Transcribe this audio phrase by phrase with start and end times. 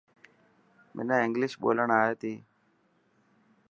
[0.95, 2.33] منا انگلش ٻولڻ آئي تي.